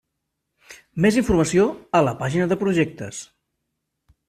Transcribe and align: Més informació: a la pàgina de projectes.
Més 1.05 1.19
informació: 1.21 1.67
a 1.99 2.03
la 2.07 2.15
pàgina 2.23 2.49
de 2.53 2.59
projectes. 2.65 3.23